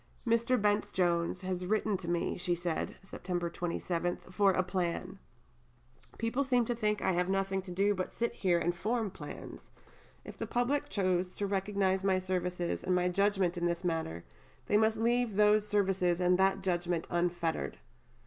"Dr. 0.27 0.57
Bence 0.57 0.91
Jones 0.91 1.41
has 1.41 1.63
written 1.67 1.95
to 1.97 2.07
me," 2.07 2.35
she 2.35 2.55
said 2.55 2.95
(Sept. 3.05 3.53
27), 3.53 4.17
"for 4.31 4.51
a 4.51 4.63
plan. 4.63 5.19
People 6.17 6.43
seem 6.43 6.65
to 6.65 6.73
think 6.73 6.97
that 6.97 7.09
I 7.09 7.11
have 7.11 7.29
nothing 7.29 7.61
to 7.61 7.69
do 7.69 7.93
but 7.93 8.09
to 8.09 8.15
sit 8.15 8.33
here 8.33 8.57
and 8.57 8.75
form 8.75 9.11
plans. 9.11 9.69
If 10.25 10.37
the 10.37 10.47
public 10.47 10.89
choose 10.89 11.35
to 11.35 11.45
recognize 11.45 12.03
my 12.03 12.17
services 12.17 12.83
and 12.83 12.95
my 12.95 13.09
judgment 13.09 13.59
in 13.59 13.67
this 13.67 13.83
manner, 13.83 14.25
they 14.65 14.75
must 14.75 14.97
leave 14.97 15.35
those 15.35 15.67
services 15.67 16.19
and 16.19 16.39
that 16.39 16.61
judgment 16.63 17.05
unfettered." 17.11 17.77